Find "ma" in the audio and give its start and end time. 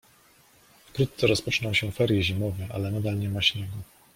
3.29-3.41